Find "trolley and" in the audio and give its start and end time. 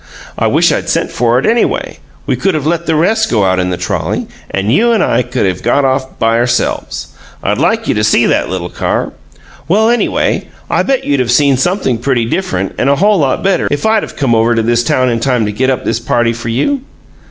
3.77-4.73